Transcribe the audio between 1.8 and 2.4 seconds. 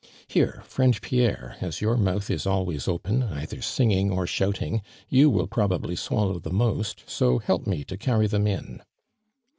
mouth